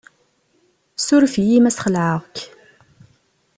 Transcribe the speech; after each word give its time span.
Suref-iyi 1.05 1.57
ma 1.61 1.71
ssxelεeɣ-k. 1.71 2.35